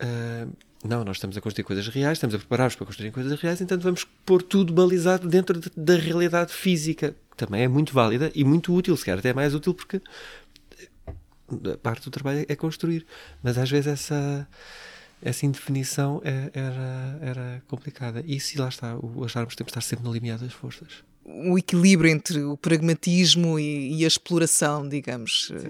[0.05, 0.51] uh,
[0.85, 3.79] não, nós estamos a construir coisas reais, estamos a preparar-nos para construir coisas reais, então
[3.79, 8.45] vamos pôr tudo balizado dentro de, da realidade física, que também é muito válida e
[8.45, 10.01] muito útil, se calhar até mais útil porque
[11.73, 13.07] a parte do trabalho é construir,
[13.43, 14.49] mas às vezes essa
[15.23, 18.23] essa indefinição é, era, era complicada.
[18.27, 21.03] E se lá está, o acharmos que temos de estar sempre no limiar das forças.
[21.29, 25.53] O equilíbrio entre o pragmatismo e, e a exploração, digamos.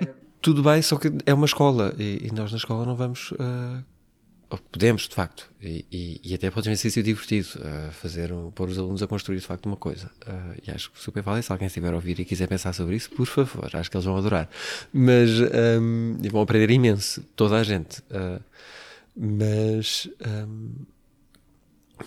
[0.00, 3.32] É, tudo bem, só que é uma escola e, e nós na escola não vamos.
[3.32, 3.82] Uh,
[4.70, 8.78] podemos, de facto, e, e, até pode ser um exercício divertido uh, fazer, pôr os
[8.78, 10.10] alunos a construir de facto uma coisa.
[10.26, 11.44] Uh, e acho que super válido.
[11.44, 14.04] Se alguém estiver a ouvir e quiser pensar sobre isso, por favor, acho que eles
[14.04, 14.48] vão adorar.
[14.92, 15.28] Mas
[15.80, 18.02] um, e vão aprender imenso, toda a gente.
[19.14, 20.08] Mas
[20.48, 20.70] um,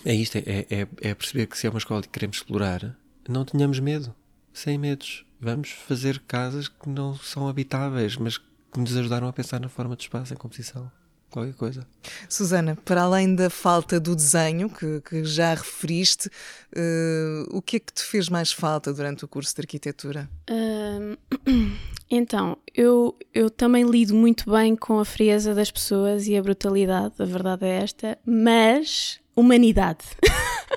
[0.04, 2.96] é isto: é, é, é perceber que se é uma escola que queremos explorar,
[3.28, 4.14] não tenhamos medo,
[4.52, 5.24] sem medos.
[5.40, 9.96] Vamos fazer casas que não são habitáveis, mas que nos ajudaram a pensar na forma
[9.96, 10.90] de espaço em composição
[11.32, 11.86] qualquer coisa.
[12.28, 17.80] Susana, para além da falta do desenho que, que já referiste, uh, o que é
[17.80, 20.28] que te fez mais falta durante o curso de arquitetura?
[20.48, 21.16] Uh,
[22.10, 27.14] então, eu, eu também lido muito bem com a frieza das pessoas e a brutalidade,
[27.18, 30.04] a verdade é esta, mas humanidade.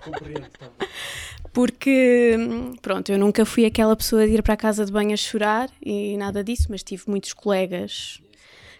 [0.03, 0.89] Compreendo também.
[1.53, 2.35] Porque,
[2.81, 5.69] pronto, eu nunca fui aquela pessoa de ir para a casa de banho a chorar
[5.81, 8.21] e nada disso, mas tive muitos colegas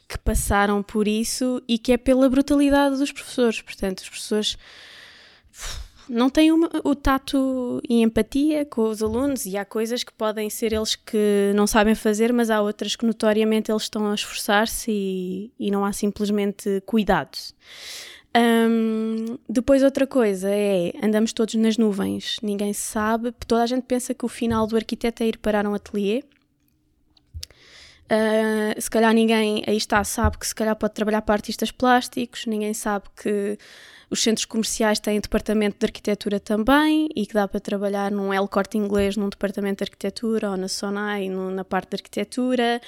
[0.09, 3.61] que passaram por isso e que é pela brutalidade dos professores.
[3.61, 4.57] Portanto, os professores
[6.09, 10.49] não têm uma, o tato e empatia com os alunos e há coisas que podem
[10.49, 14.91] ser eles que não sabem fazer, mas há outras que notoriamente eles estão a esforçar-se
[14.91, 17.55] e, e não há simplesmente cuidados.
[18.36, 24.13] Um, depois outra coisa é, andamos todos nas nuvens, ninguém sabe, toda a gente pensa
[24.13, 26.21] que o final do arquiteto é ir parar um ateliê.
[28.06, 32.45] Uh, se calhar ninguém aí está sabe que se calhar pode trabalhar para artistas plásticos,
[32.45, 33.58] ninguém sabe que
[34.10, 38.48] os centros comerciais têm departamento de arquitetura também e que dá para trabalhar num El
[38.48, 42.82] Corte Inglês num departamento de arquitetura ou na Sonai no, na parte de arquitetura,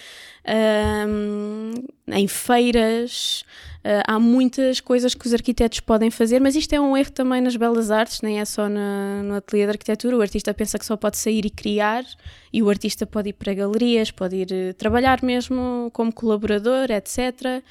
[1.07, 1.73] um,
[2.07, 3.43] em feiras.
[3.79, 7.39] Uh, há muitas coisas que os arquitetos podem fazer, mas isto é um erro também
[7.39, 10.17] nas belas artes, nem é só na, no ateliê de arquitetura.
[10.17, 12.03] O artista pensa que só pode sair e criar,
[12.51, 17.63] e o artista pode ir para galerias, pode ir uh, trabalhar mesmo como colaborador, etc.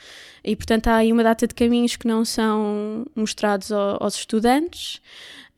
[0.43, 5.03] E portanto há aí uma data de caminhos que não são mostrados ao, aos estudantes.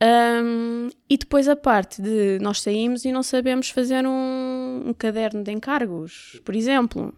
[0.01, 5.43] Um, e depois a parte de nós saímos e não sabemos fazer um, um, caderno
[5.43, 7.13] de encargos, por exemplo,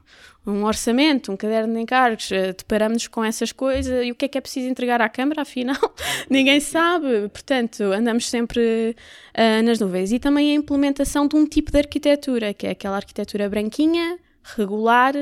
[0.47, 4.29] um orçamento, um caderno de encargos, eh, deparamos com essas coisas e o que é
[4.29, 5.77] que é preciso entregar à Câmara, afinal,
[6.31, 7.29] ninguém sabe.
[7.29, 8.97] Portanto, andamos sempre
[9.37, 10.11] uh, nas nuvens.
[10.11, 15.14] E também a implementação de um tipo de arquitetura, que é aquela arquitetura branquinha, regular,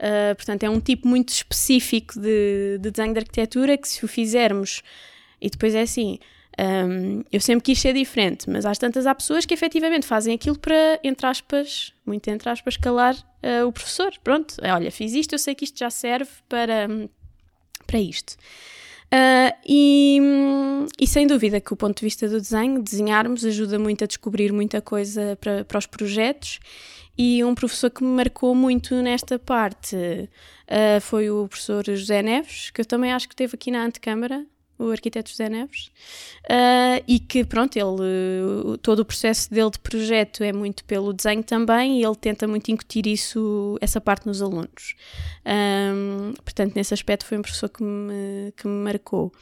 [0.00, 4.08] Uh, portanto, é um tipo muito específico de, de, desenho de arquitetura que, se o
[4.08, 4.82] fizermos,
[5.38, 6.18] e depois é assim,
[6.58, 10.58] um, eu sempre quis ser diferente, mas às tantas há pessoas que efetivamente fazem aquilo
[10.58, 14.12] para, entre aspas, muito entre aspas, calar uh, o professor.
[14.22, 16.88] Pronto, é, olha, fiz isto, eu sei que isto já serve para,
[17.86, 18.36] para isto.
[19.12, 20.20] Uh, e,
[21.00, 24.52] e, sem dúvida que o ponto de vista do desenho, desenharmos ajuda muito a descobrir
[24.52, 26.60] muita coisa para, para os projetos.
[27.18, 32.70] E um professor que me marcou muito nesta parte uh, foi o professor José Neves,
[32.70, 34.46] que eu também acho que esteve aqui na antecâmara,
[34.80, 35.90] o arquiteto José Neves,
[36.44, 41.42] uh, e que, pronto, ele, todo o processo dele de projeto é muito pelo desenho
[41.42, 44.94] também, e ele tenta muito incutir isso, essa parte nos alunos.
[45.46, 49.32] Um, portanto, nesse aspecto foi um professor que me, que me marcou.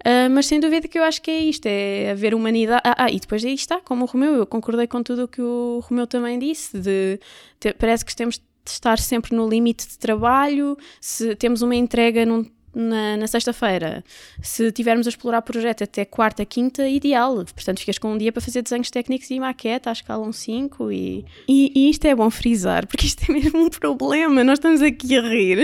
[0.00, 2.82] Uh, mas sem dúvida que eu acho que é isto, é haver humanidade.
[2.84, 5.42] Ah, ah, e depois aí está, como o Romeu, eu concordei com tudo o que
[5.42, 7.18] o Romeu também disse, de
[7.58, 12.26] ter, parece que temos de estar sempre no limite de trabalho, se temos uma entrega
[12.26, 12.44] num
[12.76, 14.04] na, na sexta-feira.
[14.42, 17.36] Se tivermos a explorar projeto até quarta, quinta, ideal.
[17.36, 21.24] Portanto, ficas com um dia para fazer desenhos técnicos e maqueta à escala 5 e,
[21.48, 24.44] e, e isto é bom frisar, porque isto é mesmo um problema.
[24.44, 25.58] Nós estamos aqui a rir.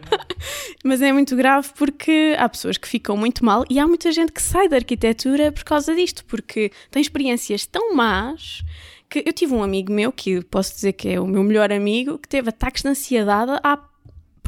[0.84, 4.30] Mas é muito grave porque há pessoas que ficam muito mal e há muita gente
[4.30, 8.62] que sai da arquitetura por causa disto, porque tem experiências tão más
[9.08, 12.18] que eu tive um amigo meu, que posso dizer que é o meu melhor amigo,
[12.18, 13.76] que teve ataques de ansiedade há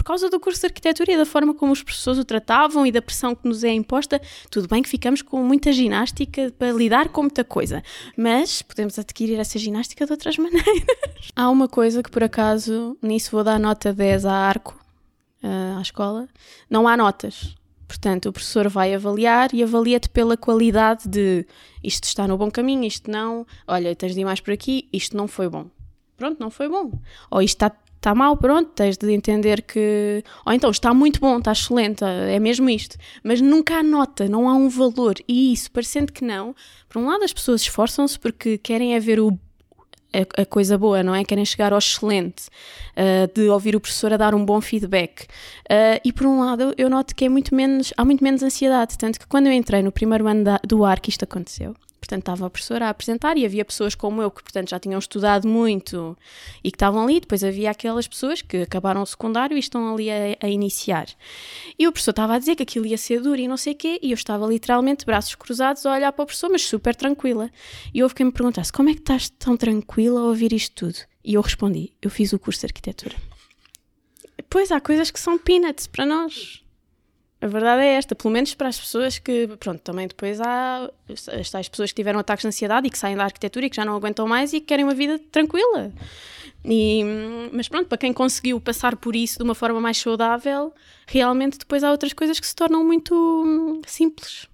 [0.01, 2.91] por causa do curso de arquitetura e da forma como os professores o tratavam e
[2.91, 4.19] da pressão que nos é imposta.
[4.51, 7.83] Tudo bem que ficamos com muita ginástica para lidar com muita coisa,
[8.17, 10.87] mas podemos adquirir essa ginástica de outras maneiras.
[11.37, 14.75] Há uma coisa que por acaso, nisso vou dar nota 10 à arco,
[15.45, 16.27] uh, à escola,
[16.71, 17.55] não há notas.
[17.87, 21.45] Portanto, o professor vai avaliar e avalia-te pela qualidade de
[21.85, 25.15] isto está no bom caminho, isto não, olha, tens de ir mais por aqui, isto
[25.15, 25.67] não foi bom.
[26.17, 26.93] Pronto, não foi bom.
[27.31, 30.25] Ou isto está, está mal, pronto, tens de entender que.
[30.45, 32.97] Ou então está muito bom, está excelente, é mesmo isto.
[33.23, 35.15] Mas nunca há nota, não há um valor.
[35.29, 36.55] E isso, parecendo que não,
[36.89, 39.39] por um lado as pessoas esforçam-se porque querem é ver o
[40.37, 41.23] a, coisa boa, não é?
[41.25, 42.49] Querem chegar ao excelente,
[42.97, 45.23] uh, de ouvir o professor a dar um bom feedback.
[45.71, 48.99] Uh, e por um lado, eu noto que é muito menos, há muito menos ansiedade.
[48.99, 52.23] Tanto que quando eu entrei no primeiro ano da, do ar, que isto aconteceu, portanto
[52.23, 55.47] estava a professora a apresentar e havia pessoas como eu que, portanto, já tinham estudado
[55.47, 56.17] muito
[56.65, 60.11] e que estavam ali, depois havia aquelas pessoas que acabaram o secundário e estão ali
[60.11, 61.07] a, a iniciar.
[61.79, 63.77] E o professor estava a dizer que aquilo ia ser duro e não sei o
[63.77, 67.51] quê, e eu estava literalmente braços cruzados a olhar para o professor, mas super tranquila.
[67.93, 70.99] E houve quem me perguntasse, como é que estás tão tranquila a ouvir isto tudo?
[71.23, 73.15] E eu respondi, eu fiz o curso de arquitetura.
[74.49, 76.63] Pois há coisas que são peanuts para nós.
[77.42, 80.90] A verdade é esta, pelo menos para as pessoas que, pronto, também depois há
[81.40, 83.76] as tais pessoas que tiveram ataques de ansiedade e que saem da arquitetura e que
[83.76, 85.90] já não aguentam mais e que querem uma vida tranquila.
[86.62, 87.03] E,
[87.53, 90.74] mas pronto, para quem conseguiu passar por isso de uma forma mais saudável,
[91.07, 94.46] realmente depois há outras coisas que se tornam muito hum, simples.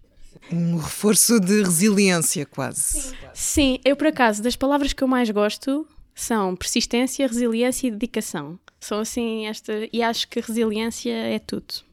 [0.53, 3.01] Um reforço de resiliência, quase.
[3.01, 3.17] Sim.
[3.35, 8.57] Sim, eu por acaso, das palavras que eu mais gosto são persistência, resiliência e dedicação.
[8.79, 9.73] São assim esta.
[9.93, 11.85] E acho que resiliência é tudo.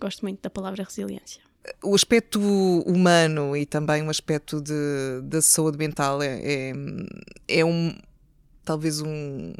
[0.00, 1.42] Gosto muito da palavra resiliência.
[1.82, 2.40] O aspecto
[2.86, 4.72] humano e também o aspecto de,
[5.24, 6.72] da saúde mental é, é,
[7.48, 7.94] é um
[8.64, 9.52] talvez um,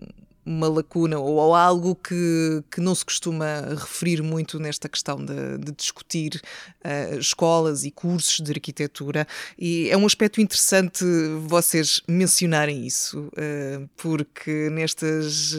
[0.48, 5.72] uma lacuna ou, algo que, que não se costuma referir muito nesta questão de, de
[5.72, 6.40] discutir
[6.84, 9.26] uh, escolas e cursos de arquitetura
[9.58, 11.04] e é um aspecto interessante
[11.46, 15.54] vocês mencionarem isso uh, porque nestas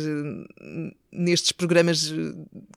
[1.12, 2.12] nestes programas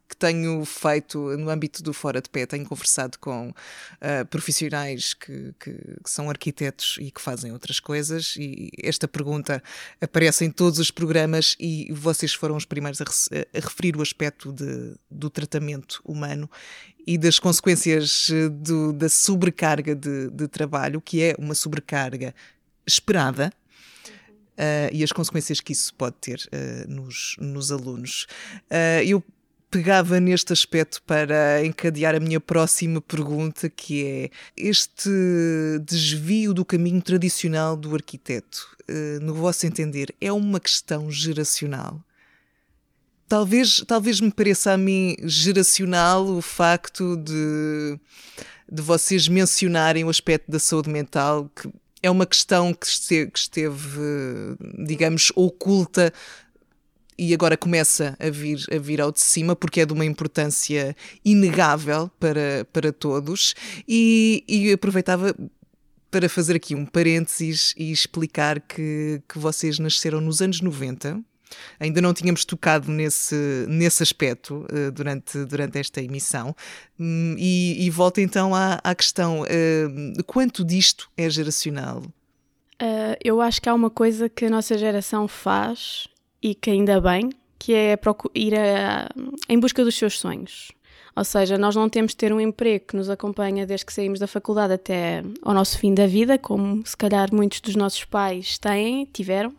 [0.08, 5.54] que tenho feito no âmbito do Fora de Pé, tenho conversado com uh, profissionais que,
[5.58, 9.62] que, que, são arquitetos e que fazem outras coisas, e esta pergunta
[10.00, 14.52] aparece em todos os programas, e vocês foram os primeiros a, a referir o aspecto
[14.52, 16.48] de, do tratamento humano
[17.06, 22.34] e das consequências eh, do, da sobrecarga de, de trabalho, que é uma sobrecarga
[22.86, 23.52] esperada,
[24.92, 28.26] e as consequências que isso pode ter uh, nos, nos alunos.
[28.70, 29.22] Uh, eu
[29.70, 35.08] pegava neste aspecto para encadear a minha próxima pergunta, que é este
[35.82, 38.68] desvio do caminho tradicional do arquiteto,
[39.22, 42.04] no vosso entender, é uma questão geracional?
[43.26, 47.98] Talvez, talvez me pareça a mim geracional o facto de,
[48.70, 51.66] de vocês mencionarem o aspecto da saúde mental, que
[52.02, 54.00] é uma questão que esteve, que esteve,
[54.84, 56.12] digamos, oculta
[57.18, 60.96] e agora começa a vir, a vir ao de cima porque é de uma importância
[61.24, 63.54] inegável para, para todos.
[63.86, 65.34] E, e aproveitava
[66.10, 71.22] para fazer aqui um parênteses e explicar que, que vocês nasceram nos anos 90
[71.78, 76.54] Ainda não tínhamos tocado nesse, nesse aspecto uh, durante, durante esta emissão.
[76.98, 82.02] Um, e, e volto então à, à questão: uh, quanto disto é geracional?
[82.80, 86.08] Uh, eu acho que há uma coisa que a nossa geração faz
[86.42, 87.96] e que ainda bem, que é
[88.34, 89.08] ir a,
[89.48, 90.72] em busca dos seus sonhos.
[91.14, 94.18] Ou seja, nós não temos de ter um emprego que nos acompanha desde que saímos
[94.18, 98.58] da faculdade até ao nosso fim da vida, como se calhar muitos dos nossos pais
[98.58, 99.54] têm, tiveram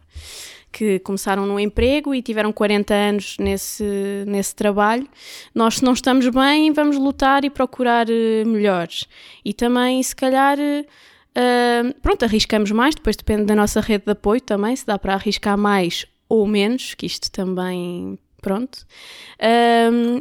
[0.73, 5.07] que começaram num emprego e tiveram 40 anos nesse, nesse trabalho.
[5.53, 9.07] Nós, se não estamos bem, vamos lutar e procurar uh, melhores.
[9.45, 14.41] E também, se calhar, uh, pronto, arriscamos mais, depois depende da nossa rede de apoio
[14.41, 18.79] também, se dá para arriscar mais ou menos, que isto também, pronto.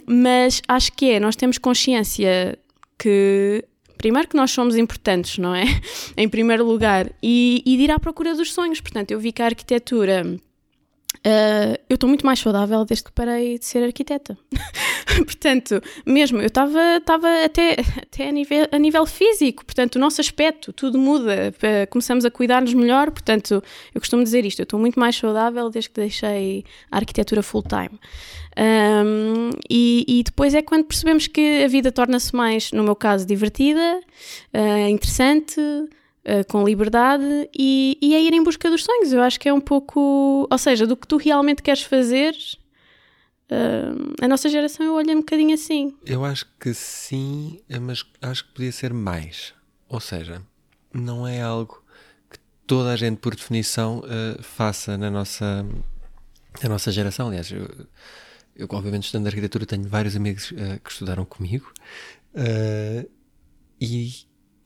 [0.06, 2.58] Mas acho que é, nós temos consciência
[2.98, 3.64] que
[4.02, 5.64] primeiro que nós somos importantes, não é?
[6.16, 8.80] em primeiro lugar, e, e de ir à procura dos sonhos.
[8.80, 10.38] Portanto, eu vi que a arquitetura.
[11.24, 14.36] Uh, eu estou muito mais saudável desde que parei de ser arquiteta.
[15.24, 16.80] portanto, mesmo, eu estava
[17.44, 21.54] até, até a, nível, a nível físico, portanto, o nosso aspecto, tudo muda,
[21.90, 23.62] começamos a cuidar-nos melhor, portanto,
[23.94, 28.00] eu costumo dizer isto, eu estou muito mais saudável desde que deixei a arquitetura full-time.
[28.58, 33.26] Um, e, e, depois é quando percebemos que a vida torna-se mais, no meu caso,
[33.26, 34.00] divertida,
[34.52, 35.60] uh, interessante,
[36.26, 39.12] uh, com liberdade e, e é ir em busca dos sonhos.
[39.12, 42.34] Eu acho que é um pouco, ou seja, do que tu realmente queres fazer.
[43.50, 45.94] Uh, a nossa geração eu olho um bocadinho assim.
[46.06, 49.52] Eu acho que sim, mas acho que podia ser mais.
[49.88, 50.42] Ou seja,
[50.92, 51.82] não é algo
[52.30, 55.66] que toda a gente, por definição, uh, faça na nossa,
[56.62, 57.28] na nossa geração.
[57.28, 57.68] Aliás, eu,
[58.56, 61.70] eu, obviamente, estudando arquitetura, tenho vários amigos uh, que estudaram comigo
[63.78, 64.10] e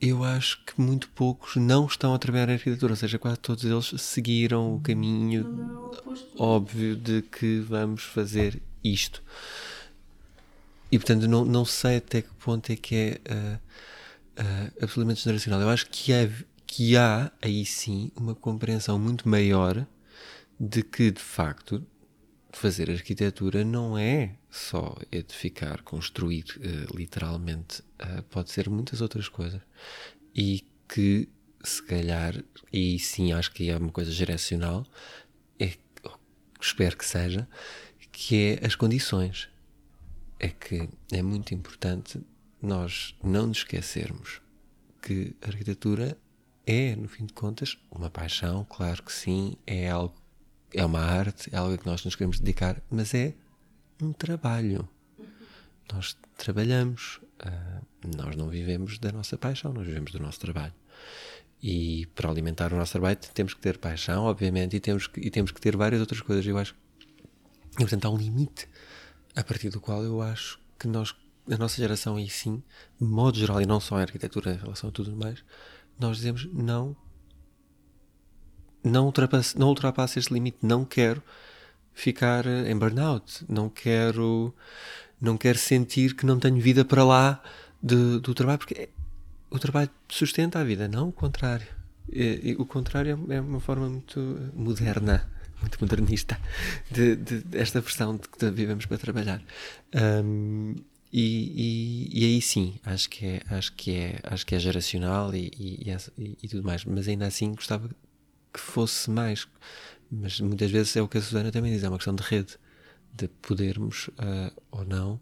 [0.00, 3.64] eu acho que muito poucos não estão a trabalhar em arquitetura, ou seja, quase todos
[3.64, 5.90] eles seguiram o caminho
[6.38, 9.22] óbvio de que vamos fazer isto.
[10.90, 13.56] E portanto, não, não sei até que ponto é que é uh,
[14.42, 15.60] uh, absolutamente generacional.
[15.60, 16.28] Eu acho que há,
[16.66, 19.86] que há aí sim uma compreensão muito maior
[20.58, 21.84] de que de facto
[22.52, 27.82] fazer arquitetura não é só edificar, construir, uh, literalmente.
[28.30, 29.60] pode ser muitas outras coisas.
[30.34, 31.28] E que
[31.62, 32.42] se calhar,
[32.72, 34.86] e sim acho que é uma coisa geracional,
[35.58, 35.72] é,
[36.60, 37.48] espero que seja,
[38.12, 39.48] que é as condições.
[40.38, 42.20] É que é muito importante
[42.60, 44.40] nós não nos esquecermos
[45.02, 46.16] que a arquitetura
[46.66, 50.14] é, no fim de contas, uma paixão, claro que sim, é algo,
[50.74, 53.34] é uma arte, é algo a que nós nos queremos dedicar, mas é
[54.00, 54.88] um trabalho.
[55.92, 60.74] Nós trabalhamos, uh, nós não vivemos da nossa paixão, nós vivemos do nosso trabalho.
[61.62, 65.30] E para alimentar o nosso trabalho temos que ter paixão, obviamente, e temos que, e
[65.30, 66.46] temos que ter várias outras coisas.
[66.46, 66.74] Eu acho
[67.76, 68.68] e portanto há um limite
[69.34, 71.14] a partir do qual eu acho que nós,
[71.50, 72.62] a nossa geração e sim,
[72.98, 75.44] de modo geral, e não só em arquitetura em relação a tudo mais,
[75.98, 76.96] nós dizemos não,
[78.82, 81.22] não ultrapasse, não ultrapasse este limite, não quero
[81.96, 84.54] ficar em burnout, não quero,
[85.18, 87.42] não quero sentir que não tenho vida para lá
[87.82, 88.90] de, do trabalho, porque
[89.50, 91.66] o trabalho sustenta a vida, não o contrário.
[92.12, 94.20] E, e, o contrário é, é uma forma muito
[94.54, 95.28] moderna
[95.58, 96.38] muito modernista
[96.90, 99.42] de, de, desta versão de que vivemos para trabalhar.
[100.22, 100.74] Um,
[101.10, 105.34] e, e, e, aí sim, acho que é, acho que é, acho que é geracional
[105.34, 105.50] e,
[106.42, 107.88] e, tudo mais, mas ainda assim gostava
[108.52, 109.48] que fosse mais.
[110.10, 112.56] Mas muitas vezes é o que a Susana também diz, é uma questão de rede,
[113.12, 115.20] de podermos uh, ou não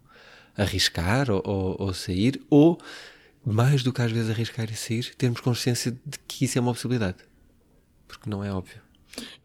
[0.57, 2.79] arriscar ou, ou, ou sair, ou
[3.45, 6.73] mais do que às vezes arriscar e sair, termos consciência de que isso é uma
[6.73, 7.17] possibilidade,
[8.07, 8.81] porque não é óbvio.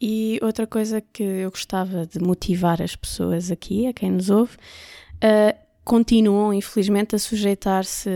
[0.00, 4.56] E outra coisa que eu gostava de motivar as pessoas aqui, a quem nos ouve,
[4.56, 8.10] uh, continuam, infelizmente, a sujeitar-se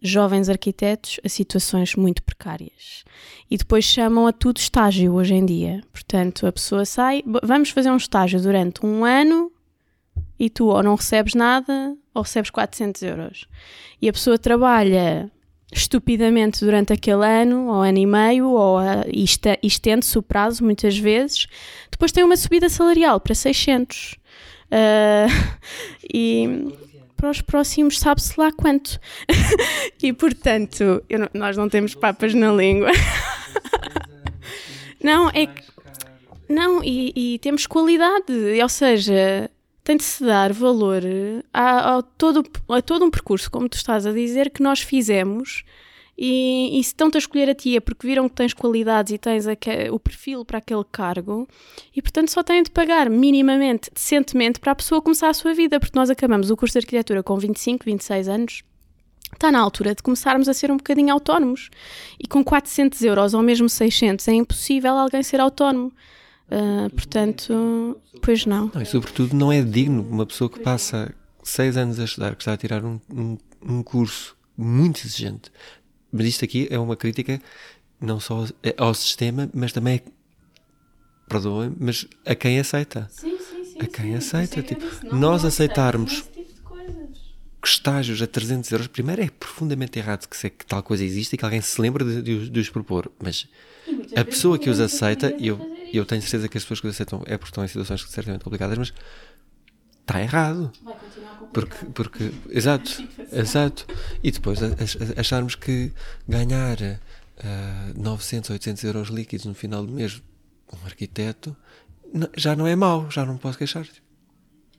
[0.00, 3.04] jovens arquitetos a situações muito precárias.
[3.50, 5.82] E depois chamam a tudo estágio hoje em dia.
[5.92, 9.50] Portanto, a pessoa sai, vamos fazer um estágio durante um ano
[10.38, 13.46] e tu ou não recebes nada ou recebes 400 euros.
[14.00, 15.30] E a pessoa trabalha
[15.72, 19.04] estupidamente durante aquele ano, ou ano e meio, ou uh,
[19.62, 21.46] estende-se o prazo muitas vezes,
[21.90, 24.16] depois tem uma subida salarial para 600.
[24.70, 25.28] Uh,
[26.12, 26.68] e
[27.18, 28.98] para os próximos sabe-se lá quanto.
[30.00, 31.02] e portanto,
[31.34, 32.90] nós não temos papas na língua.
[35.02, 35.68] não, é que.
[36.48, 39.50] Não, e, e temos qualidade, ou seja,
[39.84, 41.02] tem de se dar valor
[41.52, 45.64] a, a, todo, a todo um percurso, como tu estás a dizer, que nós fizemos.
[46.20, 49.18] E, e se estão-te a escolher a ti é porque viram que tens qualidades e
[49.18, 49.44] tens
[49.92, 51.46] o perfil para aquele cargo,
[51.94, 55.78] e portanto só têm de pagar minimamente, decentemente, para a pessoa começar a sua vida,
[55.78, 58.62] porque nós acabamos o curso de arquitetura com 25, 26 anos,
[59.32, 61.70] está na altura de começarmos a ser um bocadinho autónomos.
[62.18, 65.92] E com 400 euros ou mesmo 600 é impossível alguém ser autónomo.
[66.50, 68.72] Uh, portanto, pois não.
[68.74, 68.82] não.
[68.82, 71.14] E sobretudo não é digno uma pessoa que passa
[71.44, 75.52] seis anos a estudar, que está a tirar um, um, um curso muito exigente.
[76.12, 77.40] Mas isto aqui é uma crítica
[78.00, 78.46] não só
[78.76, 80.00] ao sistema, mas também,
[81.28, 83.08] perdoem, mas a quem aceita.
[83.10, 83.78] Sim, sim, sim.
[83.80, 84.62] A quem sim, aceita.
[84.62, 84.84] Tipo,
[85.14, 86.38] nós aceitarmos tipo
[87.64, 91.36] estágios a 300 euros, primeiro é profundamente errado que, se, que tal coisa existe e
[91.36, 93.46] que alguém se lembre de, de, de os propor, mas
[94.16, 95.58] a pessoa que os aceita, e eu,
[95.92, 98.44] eu tenho certeza que as pessoas que os aceitam é porque estão em situações certamente
[98.44, 98.92] complicadas, mas
[100.08, 100.72] está errado.
[101.52, 102.90] Porque, porque, exato,
[103.30, 103.86] exato.
[104.22, 104.58] E depois
[105.16, 105.92] acharmos que
[106.26, 110.22] ganhar uh, 900, 800 euros líquidos no final do mês,
[110.72, 111.56] um arquiteto,
[112.36, 113.86] já não é mau, já não posso queixar.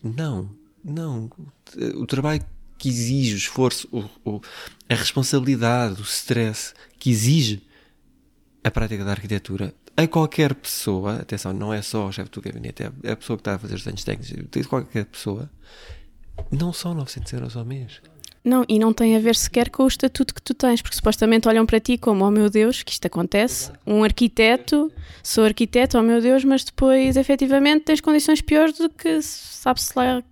[0.04, 0.50] Não,
[0.84, 1.30] não.
[1.96, 2.44] O trabalho
[2.78, 4.42] que exige o esforço, o, o,
[4.88, 7.62] a responsabilidade, o stress que exige
[8.64, 9.74] a prática da arquitetura
[10.04, 13.42] a qualquer pessoa, atenção, não é só o chefe do gabinete, é a pessoa que
[13.42, 15.50] está a fazer os desenhos técnicos, qualquer pessoa,
[16.52, 18.02] não são 900 euros ao mês.
[18.44, 21.48] Não, e não tem a ver sequer com o estatuto que tu tens, porque supostamente
[21.48, 24.92] olham para ti como, oh meu Deus, que isto acontece, um arquiteto,
[25.22, 30.24] sou arquiteto, oh meu Deus, mas depois efetivamente tens condições piores do que sabe-se lá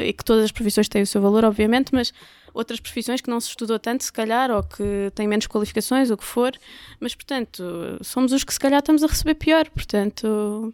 [0.00, 2.12] e que todas as profissões têm o seu valor, obviamente, mas
[2.56, 6.16] outras profissões que não se estudou tanto, se calhar, ou que têm menos qualificações, o
[6.16, 6.52] que for,
[6.98, 7.62] mas, portanto,
[8.02, 10.72] somos os que se calhar estamos a receber pior, portanto...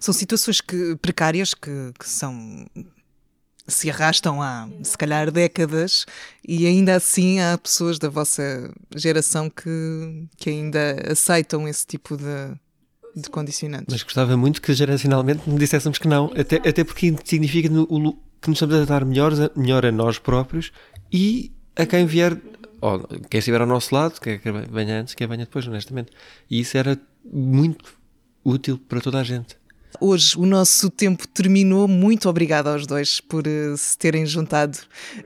[0.00, 2.66] São situações que, precárias que, que são
[3.68, 6.06] se arrastam há, se calhar, décadas
[6.46, 12.54] e ainda assim há pessoas da vossa geração que, que ainda aceitam esse tipo de,
[13.16, 13.86] de condicionantes.
[13.90, 18.14] Mas gostava muito que geracionalmente me disséssemos que não, até, até porque significa que nos
[18.58, 20.70] estamos a dar melhor, melhor a nós próprios
[21.12, 22.40] e a quem vier,
[22.80, 22.98] oh,
[23.28, 26.10] quem estiver ao nosso lado, quer que venha antes, quer venha depois, honestamente.
[26.50, 27.94] E isso era muito
[28.44, 29.56] útil para toda a gente.
[30.00, 31.88] Hoje o nosso tempo terminou.
[31.88, 34.78] Muito obrigada aos dois por uh, se terem juntado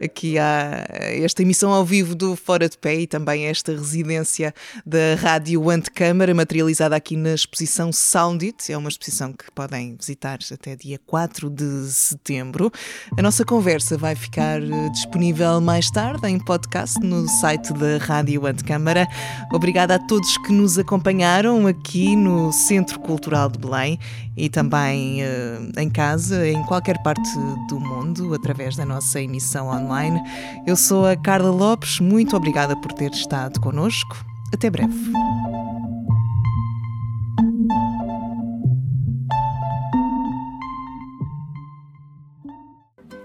[0.03, 4.55] aqui a esta emissão ao vivo do Fora de Pé e também a esta residência
[4.85, 8.73] da Rádio Antecâmara, materializada aqui na exposição Sound It.
[8.73, 12.71] É uma exposição que podem visitar até dia 4 de setembro.
[13.16, 18.47] A nossa conversa vai ficar uh, disponível mais tarde em podcast no site da Rádio
[18.47, 19.07] Antecâmara.
[19.53, 23.99] Obrigada a todos que nos acompanharam aqui no Centro Cultural de Belém
[24.41, 27.30] e também uh, em casa, em qualquer parte
[27.68, 30.18] do mundo, através da nossa emissão online.
[30.66, 34.16] Eu sou a Carla Lopes, muito obrigada por ter estado connosco.
[34.53, 34.95] Até breve.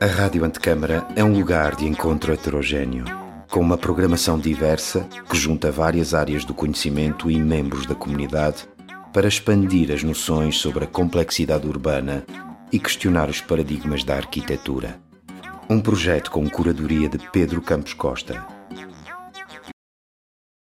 [0.01, 3.05] A Rádio Antecâmara é um lugar de encontro heterogêneo,
[3.49, 8.67] com uma programação diversa que junta várias áreas do conhecimento e membros da comunidade
[9.15, 12.25] para expandir as noções sobre a complexidade urbana
[12.69, 14.99] e questionar os paradigmas da arquitetura.
[15.69, 18.45] Um projeto com curadoria de Pedro Campos Costa